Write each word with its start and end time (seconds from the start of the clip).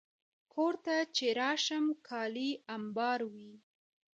کور 0.53 0.73
ته 0.85 0.95
چې 1.15 1.25
راشم، 1.39 1.85
کالي 2.07 2.51
امبار 2.75 3.19
وي. 3.33 3.53